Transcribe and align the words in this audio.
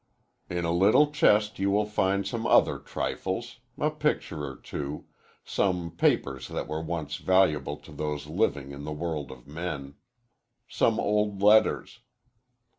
In 0.49 0.65
a 0.65 0.71
little 0.71 1.11
chest 1.11 1.59
you 1.59 1.69
will 1.69 1.85
find 1.85 2.25
some 2.25 2.47
other 2.47 2.79
trifles 2.79 3.59
a 3.77 3.91
picture 3.91 4.43
or 4.45 4.55
two, 4.55 5.05
some 5.45 5.91
papers 5.91 6.47
that 6.47 6.67
were 6.67 6.81
once 6.81 7.17
valuable 7.17 7.77
to 7.77 7.91
those 7.91 8.25
living 8.25 8.71
in 8.71 8.83
the 8.83 8.91
world 8.93 9.29
of 9.29 9.45
men, 9.45 9.93
some 10.67 10.99
old 10.99 11.43
letters. 11.43 11.99